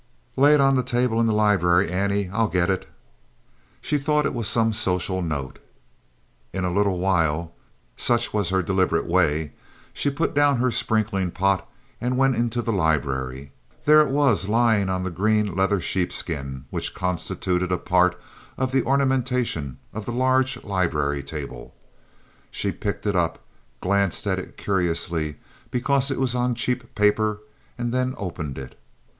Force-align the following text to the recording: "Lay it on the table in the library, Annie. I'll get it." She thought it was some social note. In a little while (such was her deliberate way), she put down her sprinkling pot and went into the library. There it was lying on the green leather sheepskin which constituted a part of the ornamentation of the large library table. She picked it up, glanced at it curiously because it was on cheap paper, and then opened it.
"Lay 0.35 0.55
it 0.55 0.59
on 0.59 0.75
the 0.75 0.81
table 0.81 1.19
in 1.19 1.27
the 1.27 1.31
library, 1.31 1.91
Annie. 1.91 2.27
I'll 2.33 2.47
get 2.47 2.71
it." 2.71 2.89
She 3.81 3.99
thought 3.99 4.25
it 4.25 4.33
was 4.33 4.47
some 4.47 4.73
social 4.73 5.21
note. 5.21 5.59
In 6.53 6.63
a 6.65 6.71
little 6.73 6.97
while 6.97 7.53
(such 7.95 8.33
was 8.33 8.49
her 8.49 8.63
deliberate 8.63 9.05
way), 9.05 9.51
she 9.93 10.09
put 10.09 10.33
down 10.33 10.57
her 10.57 10.71
sprinkling 10.71 11.29
pot 11.29 11.69
and 12.01 12.17
went 12.17 12.35
into 12.35 12.63
the 12.63 12.73
library. 12.73 13.51
There 13.85 14.01
it 14.01 14.09
was 14.09 14.49
lying 14.49 14.89
on 14.89 15.03
the 15.03 15.11
green 15.11 15.53
leather 15.53 15.79
sheepskin 15.79 16.65
which 16.71 16.95
constituted 16.95 17.71
a 17.71 17.77
part 17.77 18.19
of 18.57 18.71
the 18.71 18.81
ornamentation 18.83 19.77
of 19.93 20.05
the 20.07 20.13
large 20.13 20.63
library 20.63 21.21
table. 21.21 21.75
She 22.49 22.71
picked 22.71 23.05
it 23.05 23.15
up, 23.15 23.37
glanced 23.81 24.25
at 24.25 24.39
it 24.39 24.57
curiously 24.57 25.35
because 25.69 26.09
it 26.09 26.19
was 26.19 26.33
on 26.33 26.55
cheap 26.55 26.95
paper, 26.95 27.41
and 27.77 27.93
then 27.93 28.15
opened 28.17 28.57
it. 28.57 28.79